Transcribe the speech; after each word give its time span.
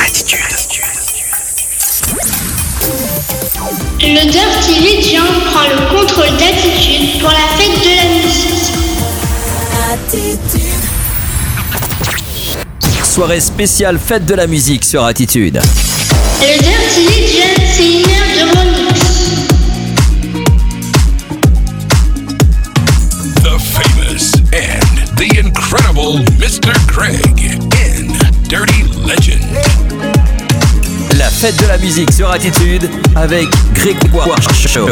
Attitude. 0.00 0.38
Le 4.00 4.30
Dirty 4.30 4.80
Legion 4.80 5.24
prend 5.50 5.66
le 5.68 5.76
contrôle 5.94 6.30
d'attitude 6.38 7.20
pour 7.20 7.28
la 7.28 7.46
fête 7.58 7.78
de 7.84 7.92
la 7.96 8.06
musique. 8.16 8.72
Attitude. 9.92 10.62
Soirée 13.04 13.40
spéciale 13.40 13.98
fête 13.98 14.24
de 14.24 14.34
la 14.34 14.46
musique 14.46 14.86
sur 14.86 15.04
Attitude. 15.04 15.60
Le 16.40 16.58
Dirty 16.62 17.04
Legion 17.04 17.27
fête 31.38 31.62
de 31.62 31.68
la 31.68 31.78
musique 31.78 32.12
sur 32.12 32.28
Attitude 32.28 32.90
avec 33.14 33.46
Greg 33.72 33.96
Show. 34.52 34.88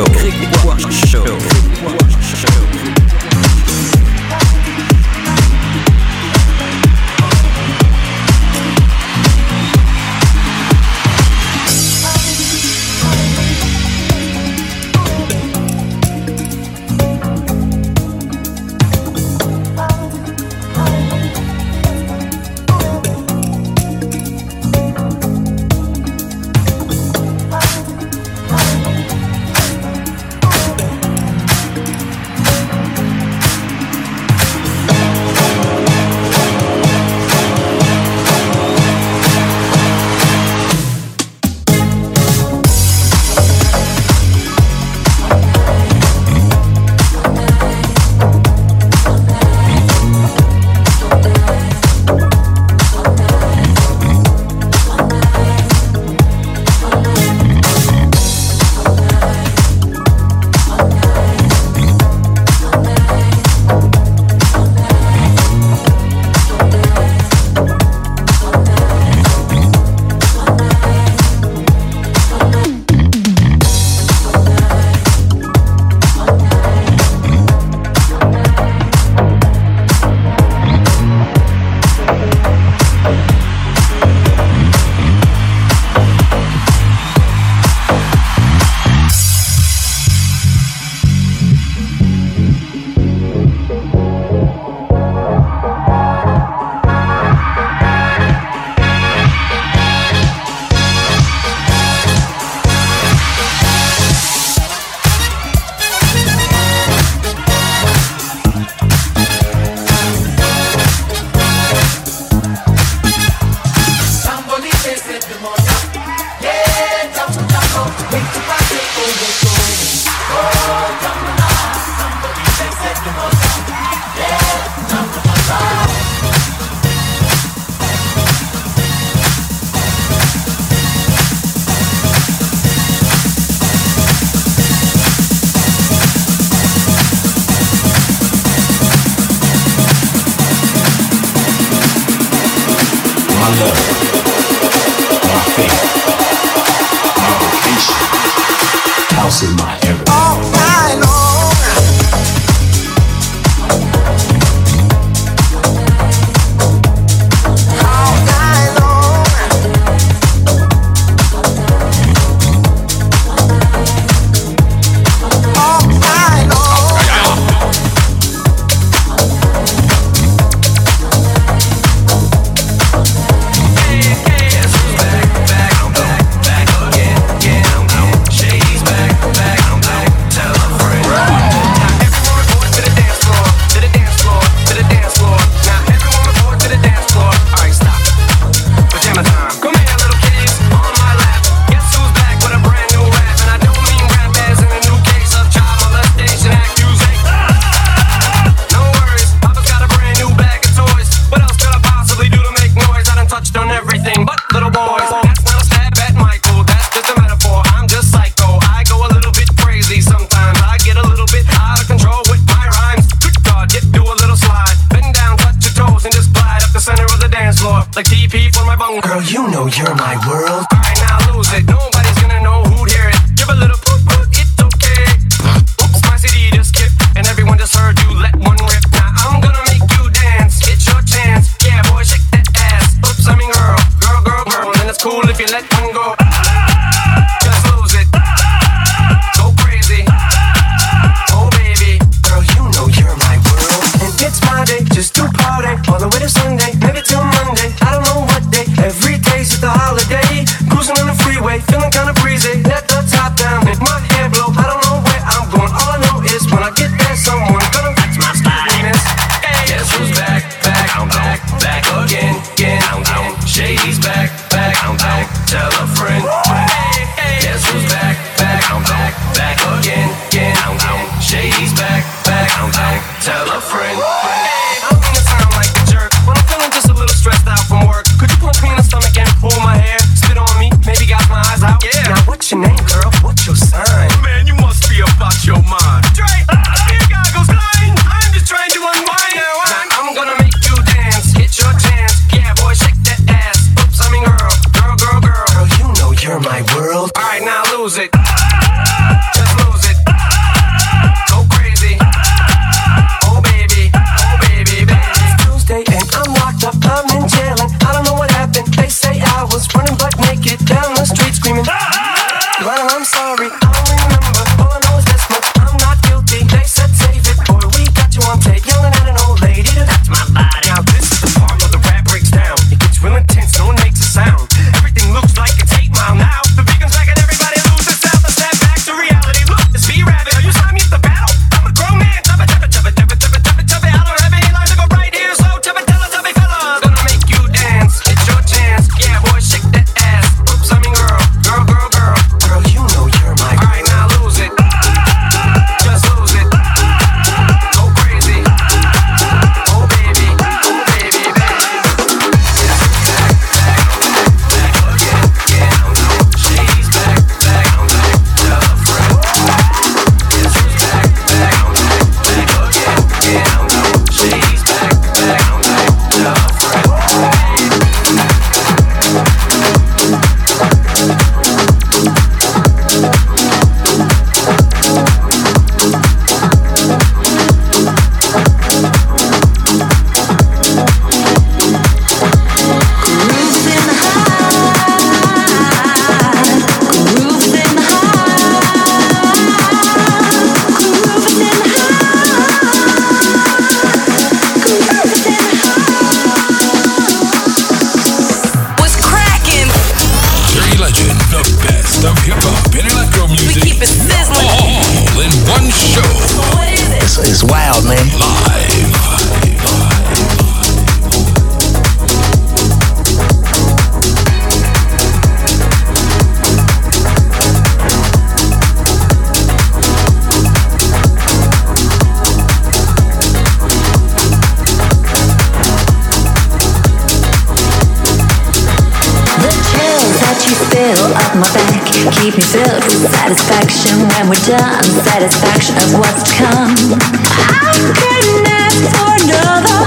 Keep 432.26 432.38
me 432.38 432.42
filled 432.42 432.82
with 432.82 433.06
satisfaction 433.14 434.02
when 434.02 434.28
we're 434.28 434.46
done. 434.50 434.82
Satisfaction 434.82 435.76
of 435.78 435.94
what's 435.94 436.26
to 436.26 436.34
come. 436.34 436.74
I 436.98 437.70
couldn't 437.94 438.50
ask 438.50 438.82
for 438.82 439.14
another. 439.22 439.86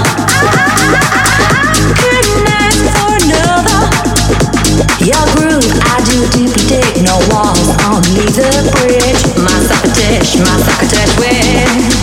I 1.52 1.68
couldn't 2.00 2.48
ask 2.48 2.80
for 2.96 3.12
another. 3.28 3.80
Your 5.04 5.20
groove, 5.36 5.68
I 5.84 6.00
do 6.08 6.16
deeply 6.32 6.64
dig. 6.64 7.04
No 7.04 7.20
walls, 7.28 7.76
only 7.92 8.24
the 8.32 8.48
bridge. 8.72 9.20
My 9.36 9.52
sucker 9.60 9.92
dish, 9.92 10.40
my 10.40 10.56
sucker 10.64 10.88
dish 10.88 11.12
wish. 11.20 11.99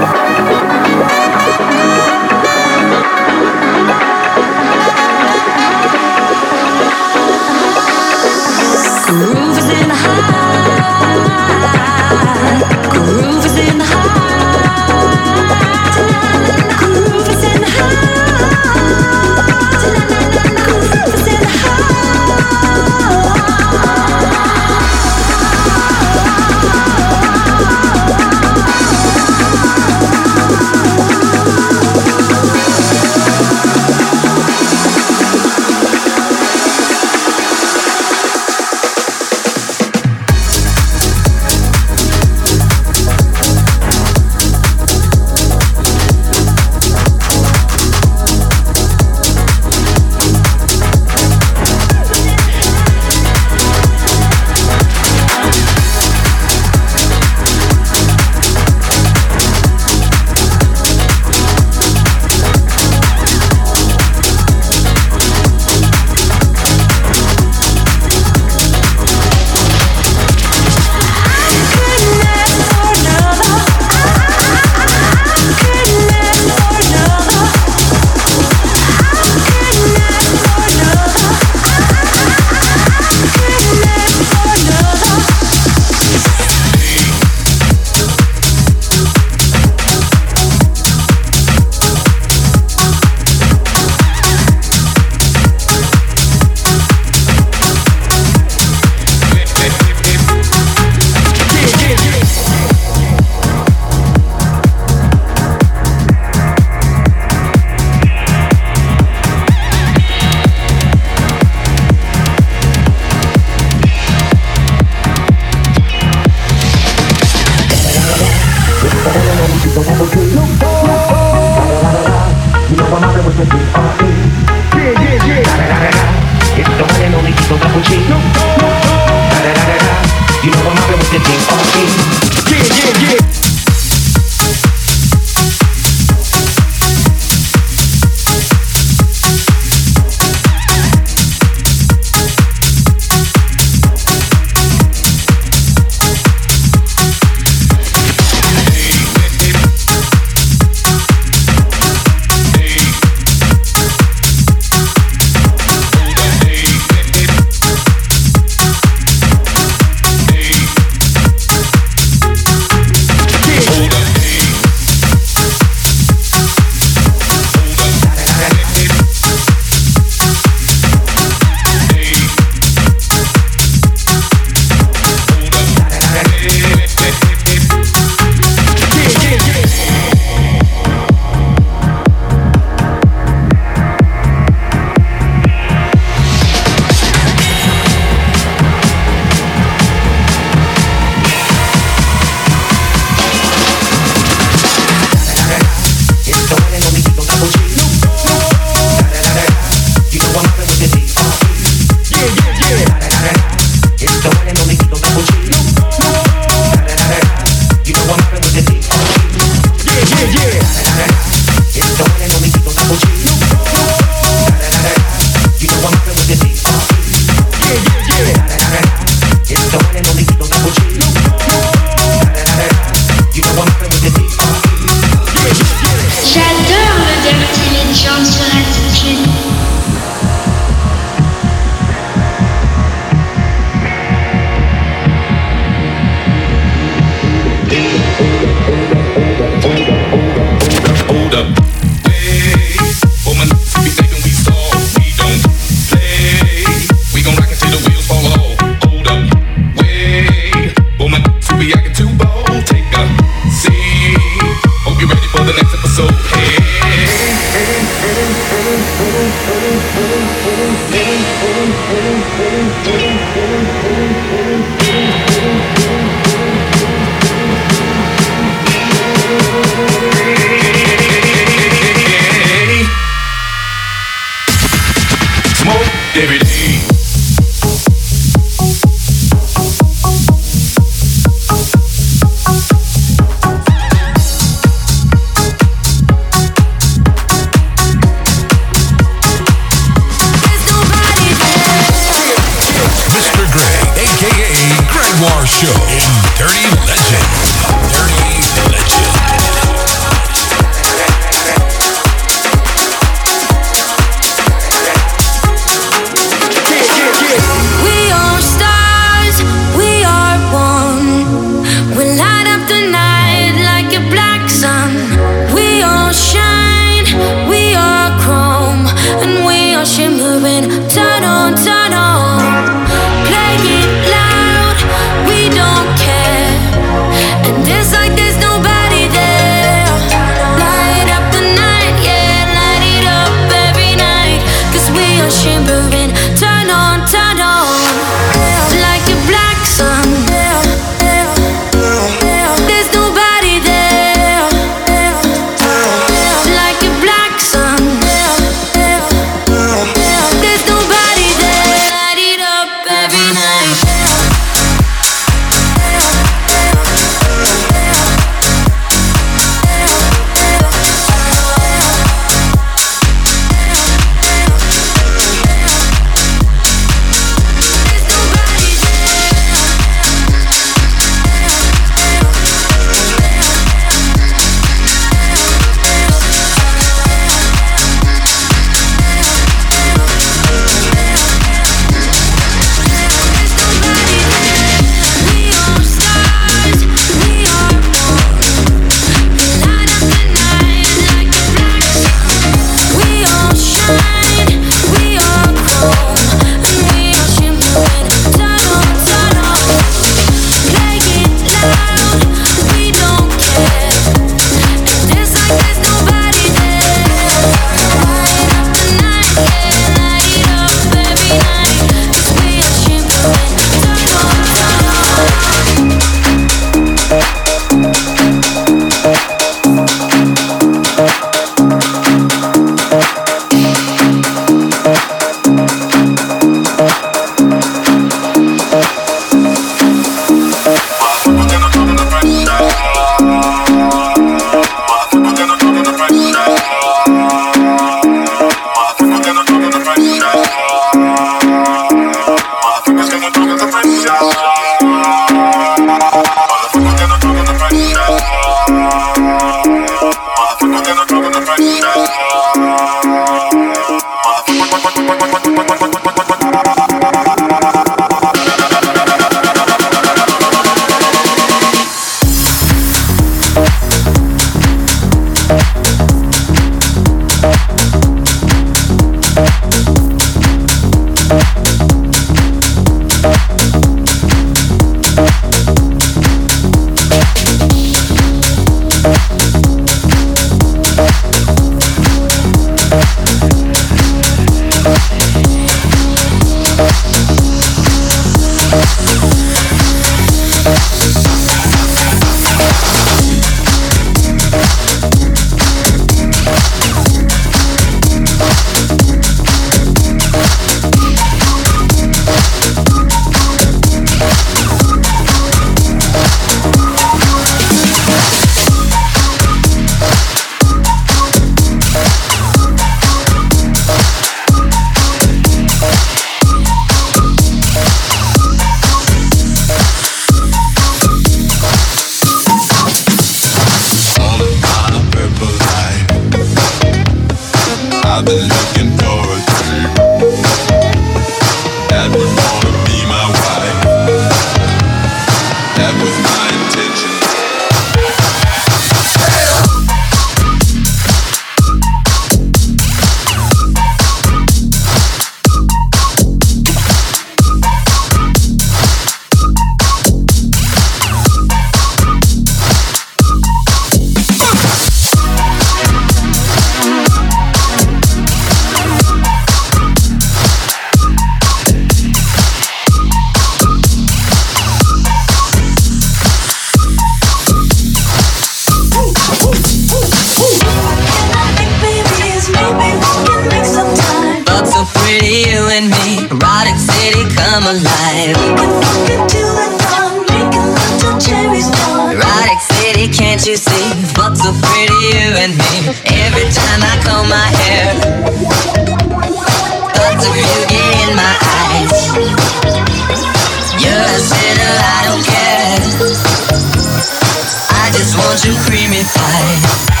Just 597.93 598.17
want 598.17 598.43
you 598.45 598.53
creamy 598.65 599.03
fine. 599.03 600.00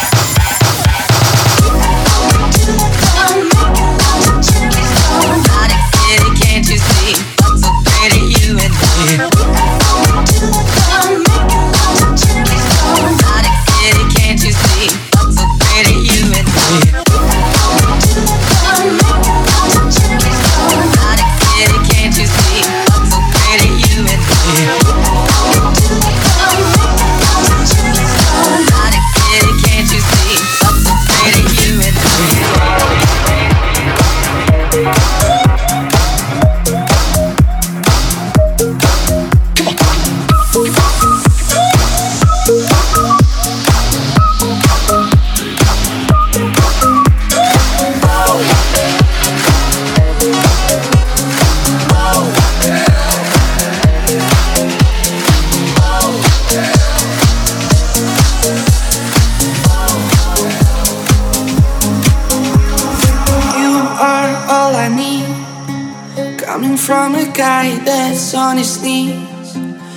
is 68.31 68.35
honestly. 68.35 69.13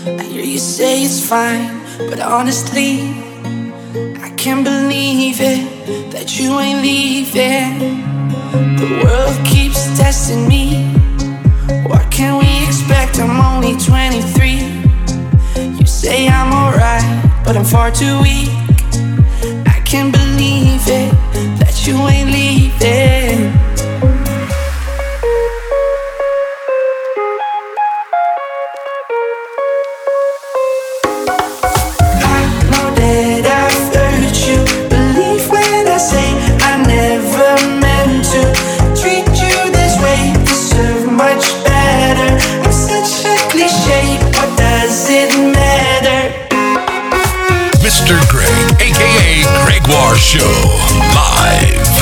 I 0.07 0.23
hear 0.23 0.45
you 0.45 0.59
say 0.59 1.05
it's 1.05 1.21
fine, 1.27 1.81
but 2.11 2.21
honestly, 2.21 3.01
I 4.27 4.31
can't 4.37 4.65
believe 4.65 5.41
it 5.41 6.11
that 6.13 6.39
you 6.39 6.59
ain't 6.59 6.83
leaving. 6.83 8.03
The 8.81 8.89
world 9.03 9.47
keeps 9.47 9.83
testing 9.97 10.49
me. 10.49 10.87
What 11.87 12.11
can 12.11 12.39
we 12.39 12.67
expect? 12.67 13.19
I'm 13.21 13.41
only 13.41 13.75
23. 13.79 14.51
You 15.79 15.87
say 15.87 16.29
I'm 16.29 16.53
alright, 16.53 17.07
but 17.45 17.57
I'm 17.57 17.65
far 17.65 17.91
too 17.91 18.21
weak. 18.23 18.54
Show 50.17 50.41
live. 51.13 51.94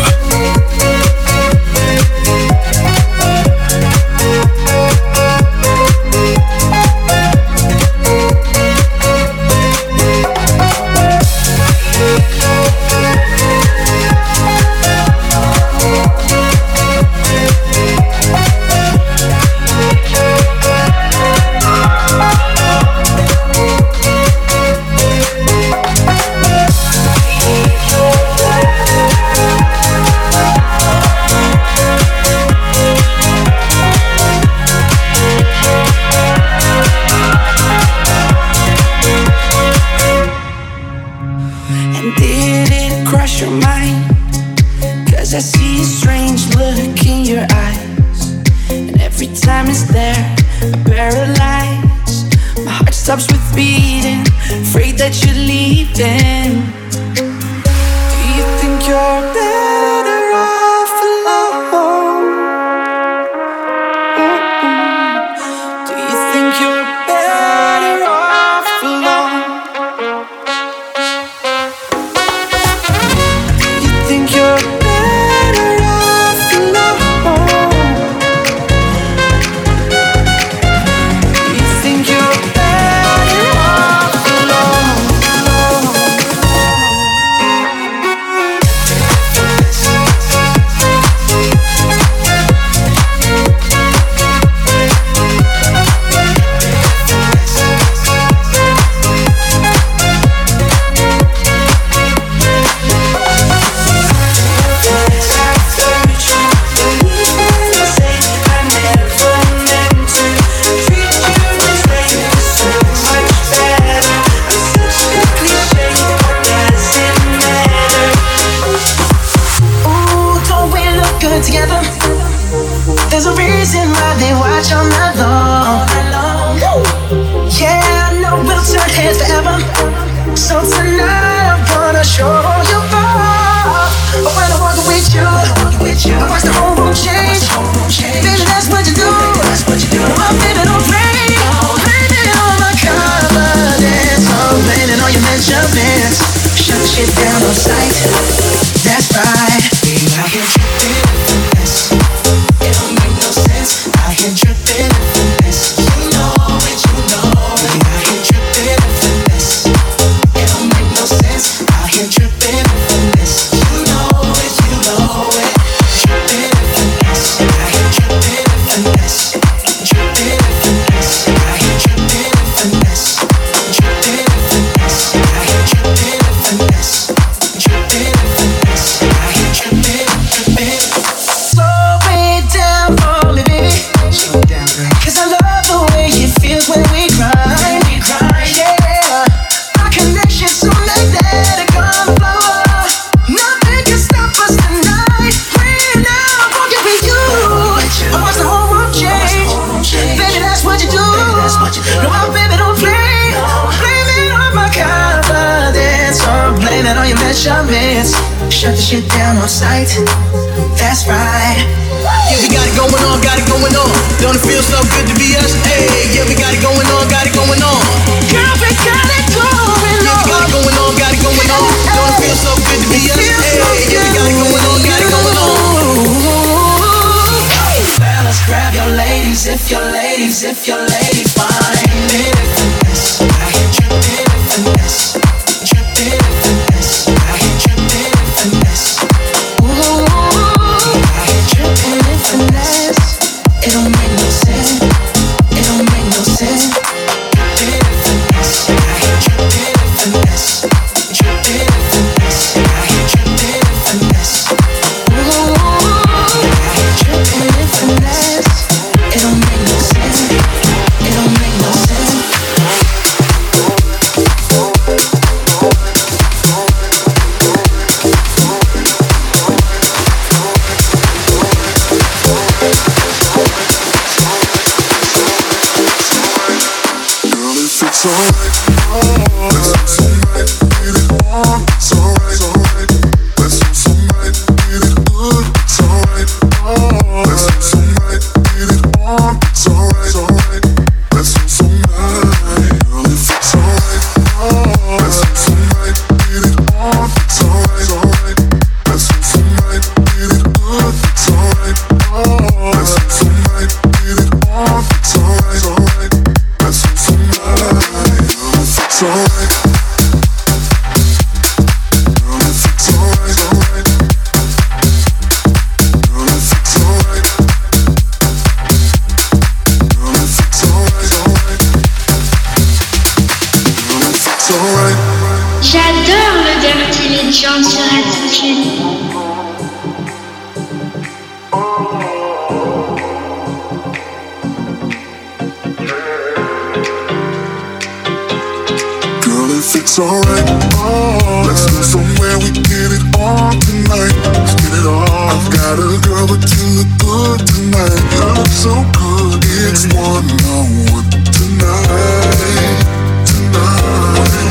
alright. 340.02 340.46
Oh, 340.74 341.44
let's 341.46 341.66
go 341.70 341.82
somewhere 341.82 342.36
we 342.42 342.50
get 342.66 342.90
it 342.90 343.04
on 343.18 343.54
tonight. 343.62 344.14
Let's 344.34 344.54
get 344.58 344.72
it 344.74 344.86
on. 344.86 345.06
I've 345.30 345.48
got 345.54 345.78
a 345.78 345.98
girl, 346.02 346.26
but 346.26 346.42
you 346.50 346.64
look 346.82 346.90
good 346.98 347.38
tonight. 347.46 348.02
You 348.10 348.26
look 348.34 348.50
so 348.50 348.74
good. 348.98 349.38
It's 349.70 349.86
one 349.94 350.26
on 350.50 350.68
one 350.90 351.08
tonight. 351.30 352.82
Tonight. 353.30 354.42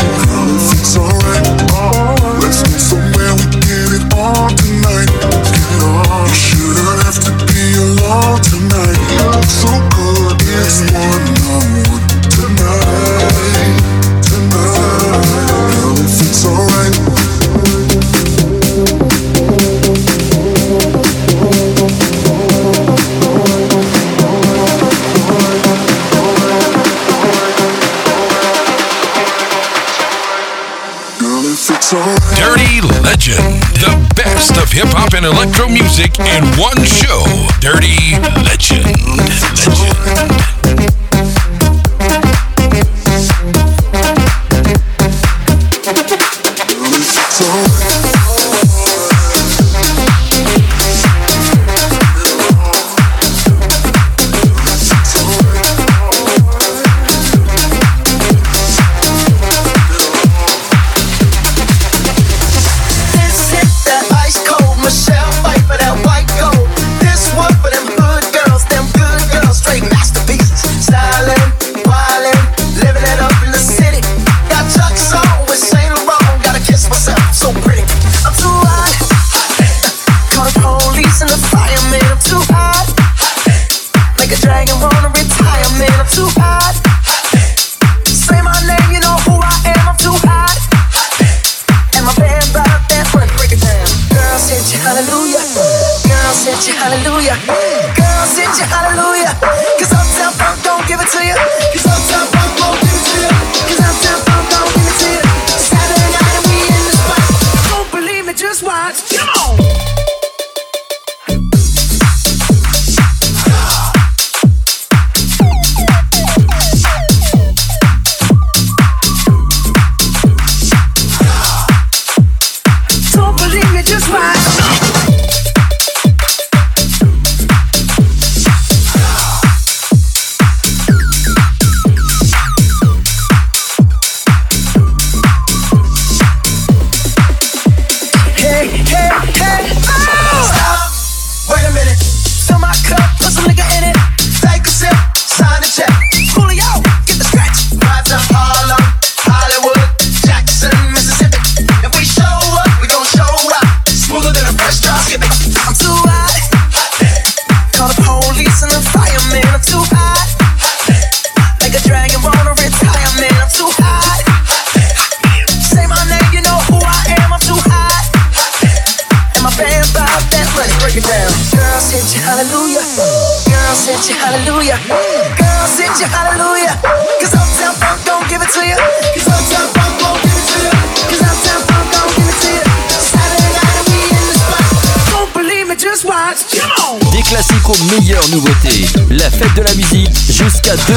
It's 0.79 0.95
alright. 0.97 1.45
Oh, 1.71 2.39
let's 2.41 2.63
go 2.63 2.77
somewhere. 2.77 3.00
and 35.23 35.35
electro 35.35 35.67
music 35.67 36.17
in 36.19 36.43
one 36.57 36.83
show. 36.83 37.23
Dirty 37.59 38.17
Legend. 38.43 38.85
Legend. 39.17 40.60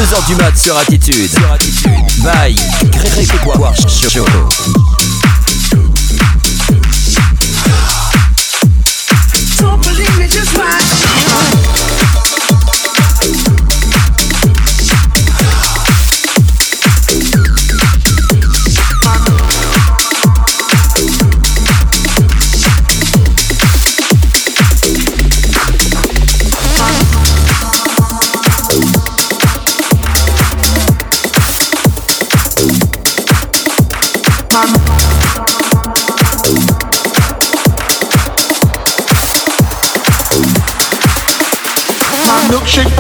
2h 0.05 0.27
du 0.27 0.35
mat 0.35 0.57
sur 0.57 0.77
Attitude. 0.77 1.31
Bye. 2.23 2.55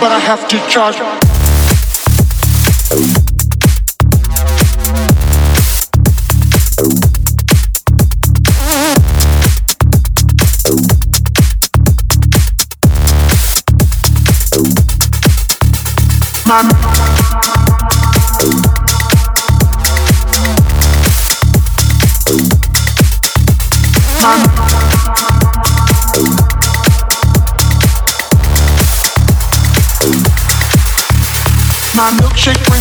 but 0.00 0.10
I 0.12 0.18
have 0.18 0.48
to 0.48 0.56
charge. 0.66 1.29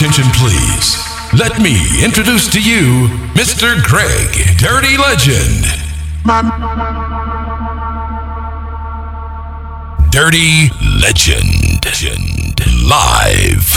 Attention, 0.00 0.24
please? 0.32 0.96
Let 1.38 1.60
me 1.60 1.76
introduce 2.02 2.50
to 2.52 2.58
you 2.58 3.08
Mr. 3.34 3.76
Greg, 3.84 4.56
Dirty 4.56 4.96
Legend. 4.96 5.66
Dirty 10.10 10.70
Legend. 11.02 11.84
Live. 12.88 13.76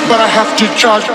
but 0.07 0.19
I 0.19 0.27
have 0.27 0.55
to 0.57 0.65
charge. 0.75 1.05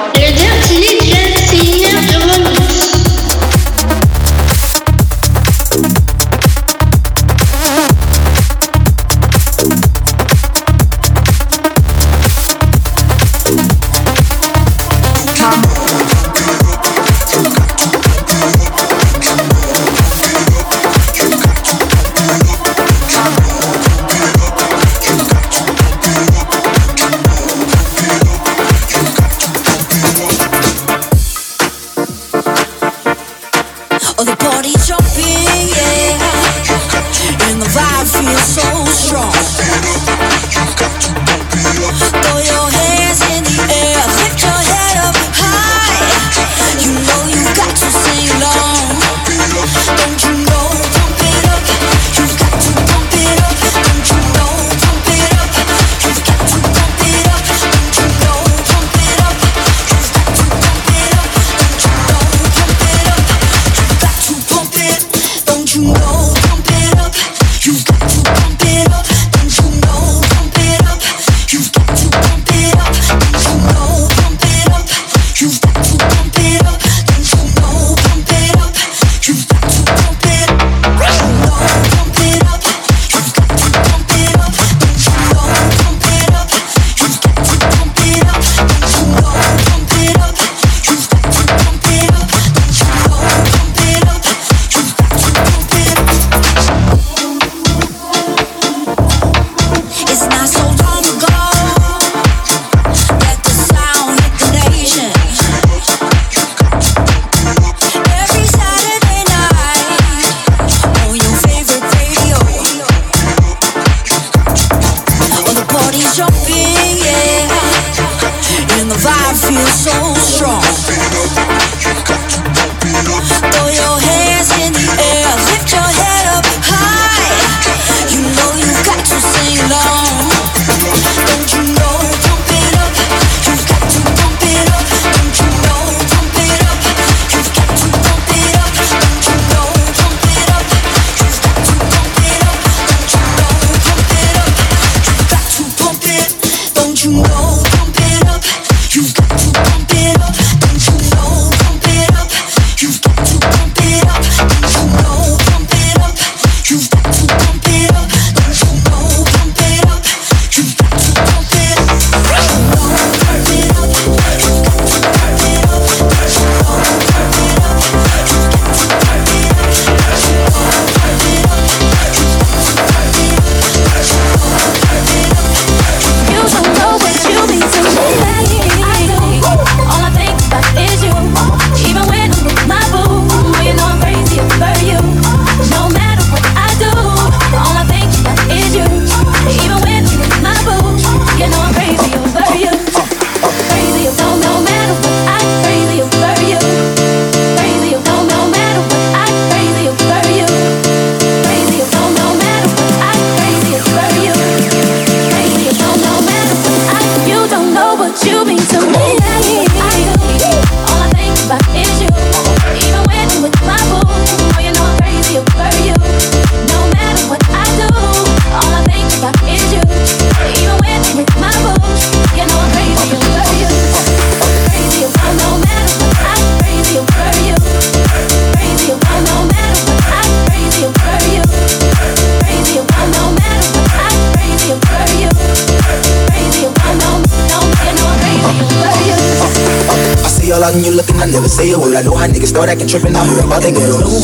I 243.57 243.73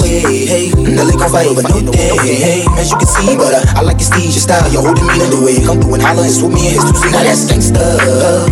way, 0.04 0.44
hey. 0.44 0.68
Now 0.76 1.08
they 1.08 1.16
gon' 1.16 1.32
fight 1.32 1.48
over 1.48 1.64
no 1.64 1.80
day, 1.88 2.12
hey. 2.20 2.68
As 2.76 2.92
you 2.92 3.00
can 3.00 3.08
see, 3.08 3.32
but 3.32 3.56
uh, 3.56 3.78
I 3.78 3.80
like 3.80 3.96
your 3.96 4.12
steeze, 4.12 4.36
your 4.36 4.44
style, 4.44 4.68
holding 4.76 5.08
me 5.08 5.16
demeanor, 5.16 5.32
the 5.32 5.40
way 5.40 5.56
you 5.56 5.64
come 5.64 5.80
through 5.80 5.96
and 5.96 6.04
holler 6.04 6.28
and 6.28 6.34
swoop 6.36 6.52
me 6.52 6.68
in 6.68 6.76
his 6.76 6.84
two. 6.84 7.08
Now 7.08 7.24
that's 7.24 7.48
gangsta, 7.48 7.80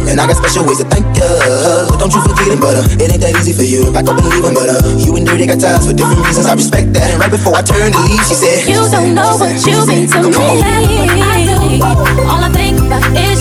and 0.09 0.17
I 0.17 0.25
got 0.25 0.41
special 0.41 0.65
ways 0.65 0.81
to 0.81 0.89
thank 0.89 1.05
ya. 1.13 1.29
But 1.85 2.01
don't 2.01 2.09
you 2.09 2.25
forget 2.25 2.57
it, 2.57 2.61
but 2.65 2.81
uh, 2.81 2.97
it 2.97 3.13
ain't 3.13 3.21
that 3.21 3.37
easy 3.37 3.53
for 3.53 3.69
you. 3.69 3.93
Back 3.93 4.09
up 4.09 4.17
and 4.17 4.25
leave 4.25 4.41
him, 4.41 4.57
but 4.57 4.73
uh, 4.73 4.81
you 4.97 5.13
and 5.21 5.29
Dirty 5.29 5.45
got 5.53 5.61
ties 5.61 5.85
for 5.85 5.93
different 5.93 6.25
reasons. 6.25 6.49
I 6.49 6.57
respect 6.57 6.97
that. 6.97 7.13
And 7.13 7.21
right 7.21 7.33
before 7.33 7.53
I 7.53 7.61
turned 7.61 7.93
to 7.93 8.01
leave, 8.09 8.25
she 8.25 8.33
said, 8.33 8.65
You 8.65 8.81
don't 8.81 9.13
know 9.13 9.37
what 9.37 9.53
you've 9.61 9.85
been 9.85 10.09
to 10.09 10.33
me. 10.33 10.49
All 12.25 12.41
I 12.41 12.49
think 12.57 12.81
about 12.81 13.05
is 13.13 13.40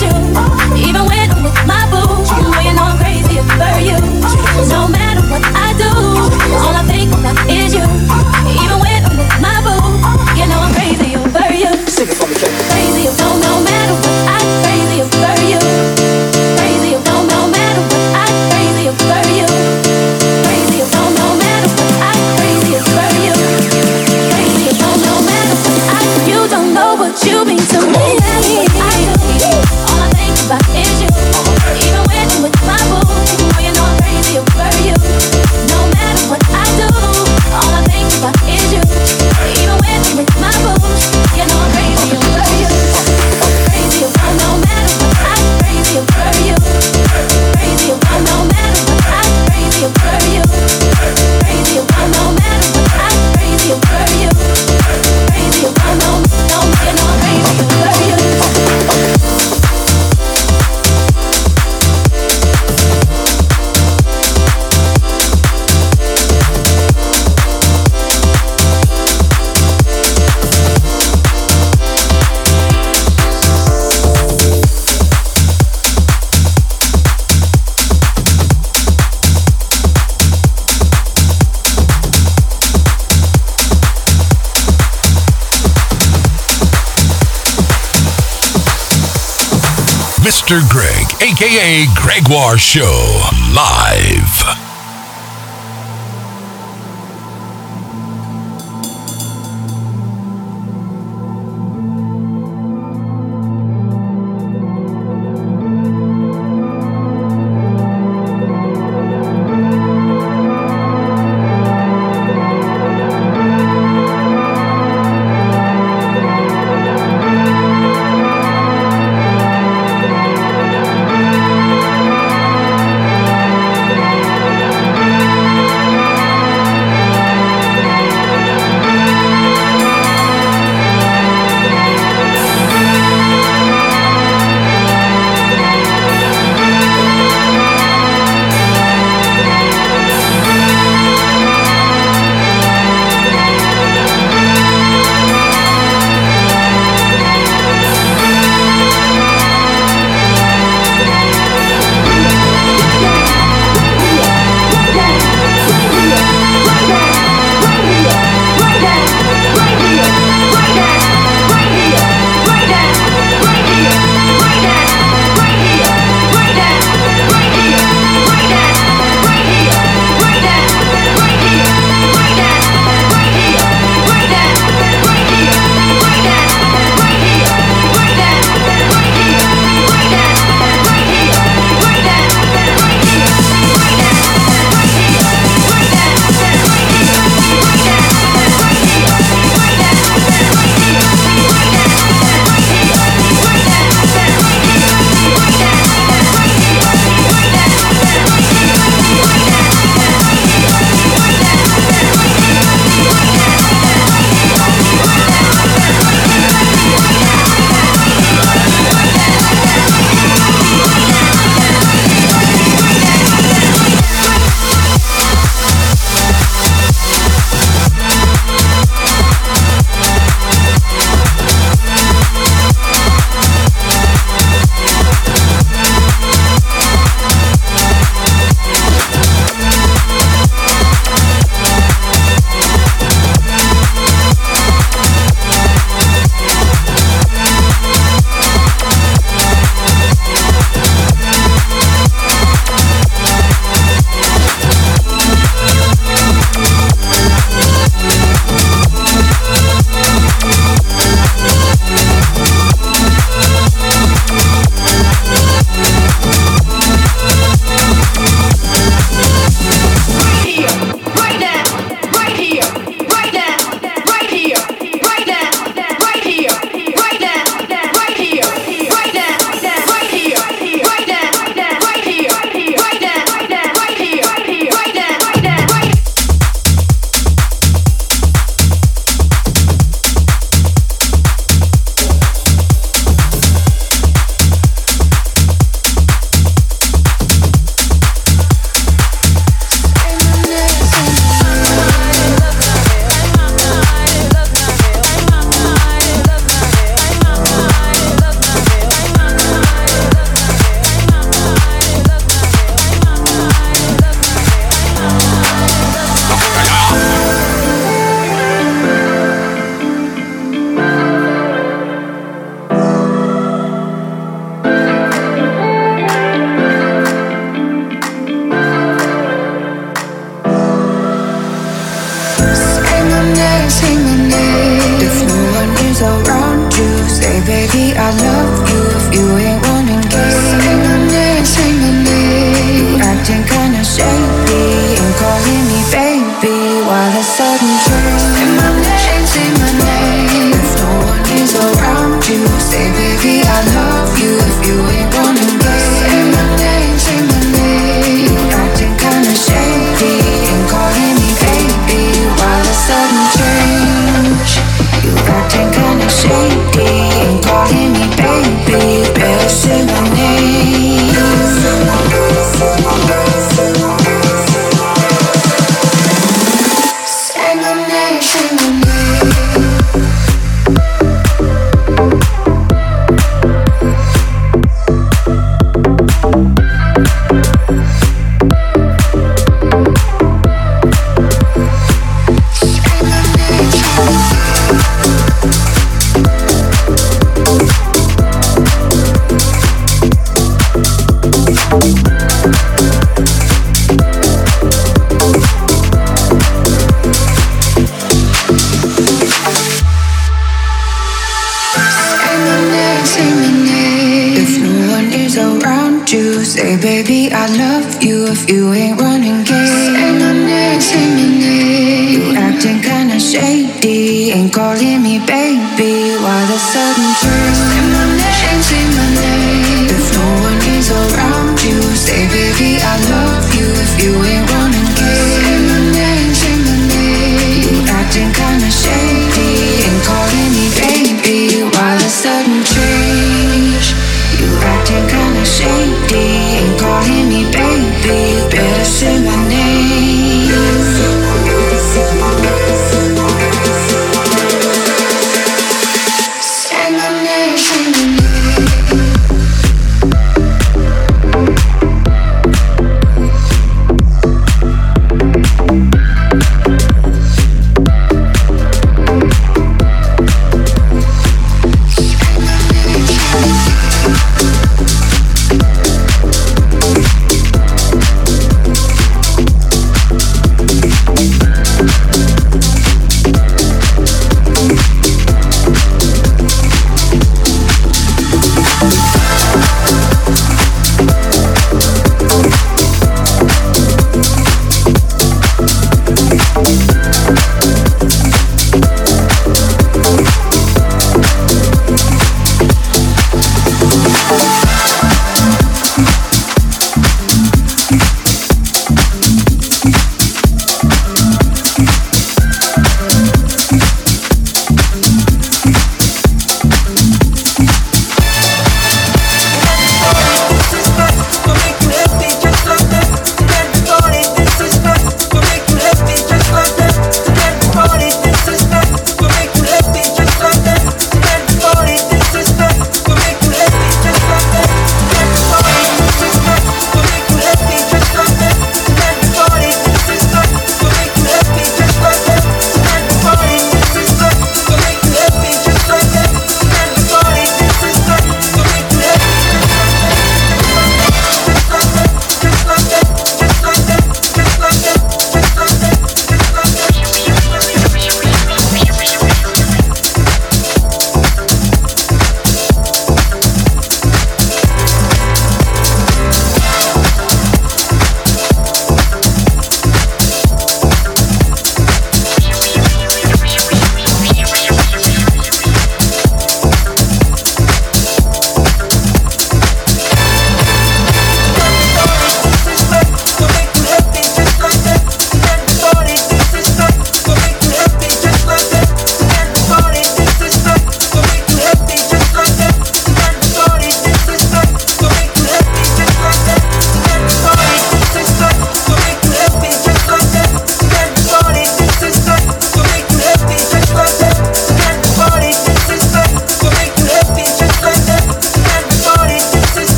aka 91.42 91.86
Gregoire 91.94 92.58
Show, 92.58 93.22
live. 93.54 94.59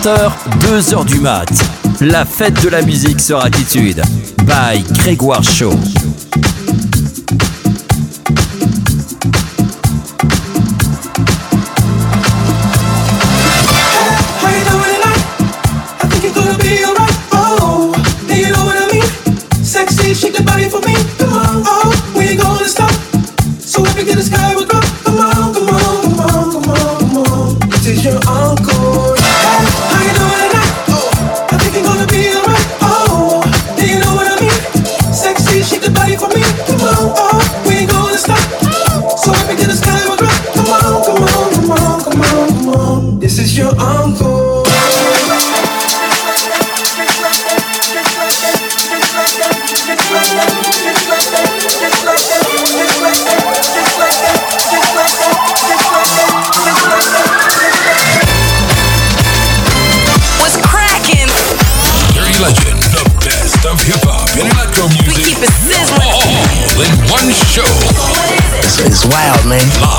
20h, 0.00 0.32
2h 0.60 1.04
du 1.04 1.20
mat. 1.20 1.46
La 2.00 2.24
fête 2.24 2.62
de 2.62 2.70
la 2.70 2.80
musique 2.80 3.20
sur 3.20 3.38
Attitude. 3.44 4.00
By 4.46 4.82
Grégoire 4.94 5.42
Shaw. 5.42 5.72
Franklin. 69.50 69.89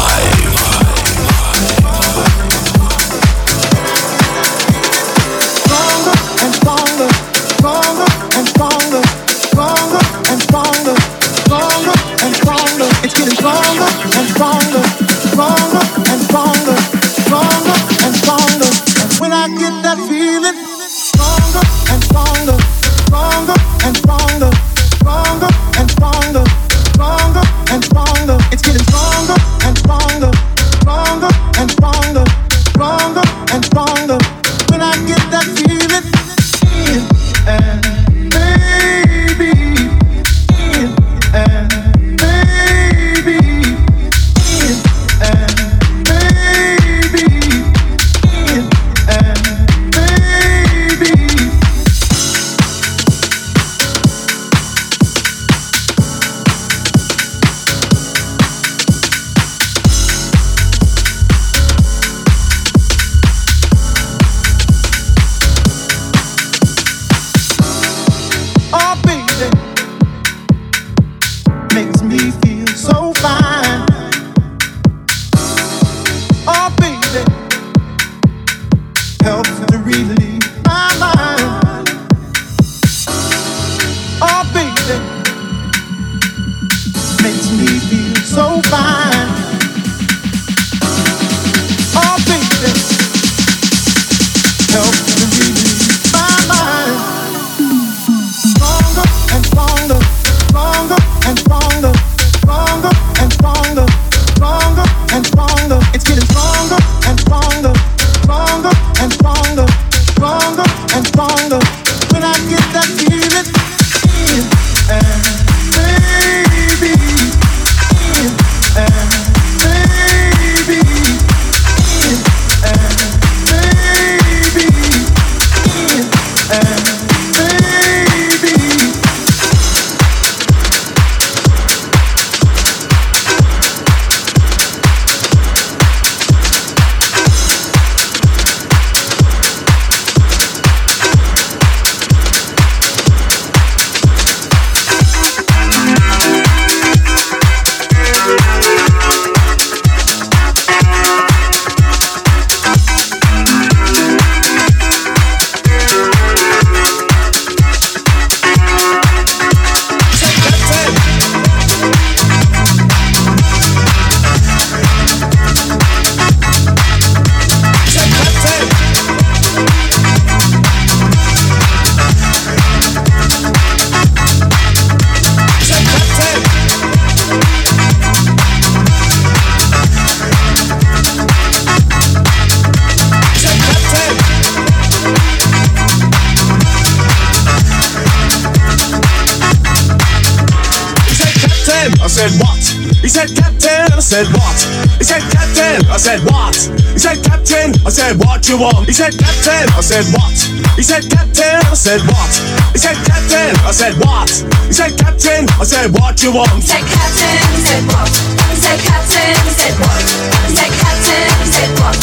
You 198.52 198.60
want? 198.60 198.86
He 198.86 198.92
said 198.92 199.16
Captain, 199.16 199.64
I 199.72 199.80
said 199.80 200.04
what? 200.12 200.36
He 200.76 200.84
said 200.84 201.08
Captain, 201.08 201.64
I 201.72 201.74
said 201.74 202.02
what? 202.04 202.32
He 202.76 202.80
said 202.84 203.00
Captain, 203.08 203.56
I 203.64 203.72
said 203.72 203.96
what? 204.04 204.28
He 204.68 204.74
said 204.76 204.92
Captain, 205.00 205.48
I 205.56 205.64
said 205.64 205.88
what 205.96 206.20
you 206.22 206.36
want? 206.36 206.60
Said 206.60 206.84
captain, 206.84 207.40
said 207.64 207.84
what? 207.88 208.12
Said 208.60 208.80
captain, 208.84 209.36
said 209.56 209.76
what? 209.80 210.04
Said 210.52 210.72
captain, 210.84 211.32
said 211.48 211.72
what? 211.80 211.96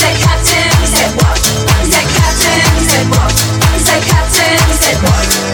Said 0.00 0.16
captain, 0.24 0.72
said 0.88 1.12
what? 1.20 1.36
Said 1.84 2.08
captain, 2.16 2.64
said 2.88 3.06
what? 3.12 3.36
Said 3.84 4.02
captain, 4.08 4.56
said 4.80 4.98
what? 5.04 5.49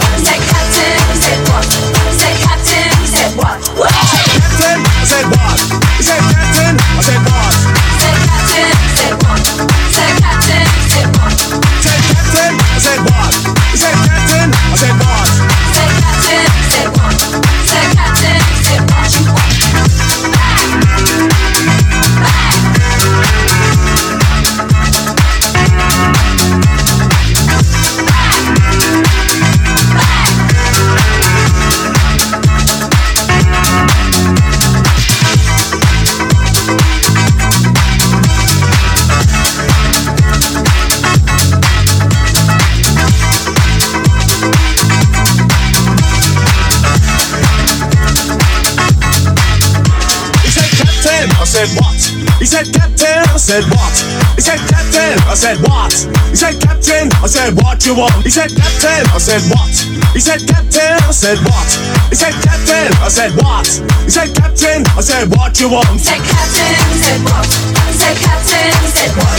Said 53.46 53.62
what? 53.70 53.94
He 54.34 54.42
said 54.42 54.58
Captain, 54.66 55.14
I 55.30 55.38
said 55.38 55.62
what? 55.62 55.94
He 55.94 56.34
said 56.34 56.58
Captain, 56.58 57.06
I 57.22 57.30
said 57.30 57.54
what 57.54 57.78
you 57.86 57.94
want? 57.94 58.18
He 58.26 58.30
said 58.30 58.50
Captain, 58.50 59.06
I 59.14 59.22
said 59.22 59.38
what? 59.54 59.70
He 60.10 60.18
said 60.18 60.42
Captain, 60.50 60.98
I 61.06 61.14
said 61.14 61.38
what? 61.46 61.70
He 62.10 62.18
said 62.18 62.34
Captain, 62.42 62.90
I 62.98 63.06
said 63.06 63.30
what? 63.38 63.70
He 64.02 64.10
said 64.10 64.34
Captain, 64.34 64.82
I 64.98 65.00
said 65.00 65.30
what 65.30 65.54
you 65.62 65.70
want? 65.70 65.94
Said 65.94 66.18
captain, 66.26 66.74
said 66.98 67.22
what? 67.22 67.46
Said 67.94 68.18
captain, 68.18 68.74
said 68.90 69.14
what? 69.14 69.38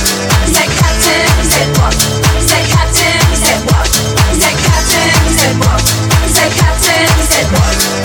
Said 0.56 0.72
captain, 0.72 1.28
said 1.52 1.68
what? 1.76 2.00
Said 2.48 2.64
captain, 2.64 3.20
said 3.44 3.60
what? 3.68 3.92
Said 4.40 4.56
captain, 4.56 5.12
said 5.36 5.56
what? 5.60 5.84
Said 6.32 6.52
captain, 6.56 6.96
said 7.12 7.12
captain, 7.12 7.12
said 7.28 7.48
what? 7.52 7.97